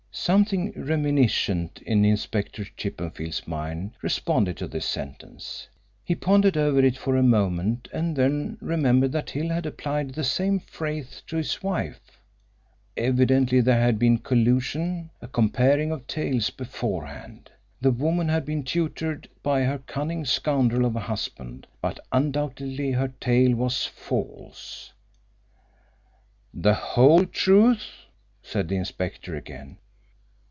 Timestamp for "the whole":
26.53-27.25